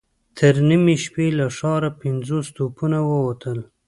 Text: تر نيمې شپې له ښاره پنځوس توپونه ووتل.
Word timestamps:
تر 0.37 0.53
نيمې 0.67 0.95
شپې 1.03 1.27
له 1.39 1.45
ښاره 1.57 1.89
پنځوس 2.01 2.45
توپونه 2.55 2.97
ووتل. 3.09 3.59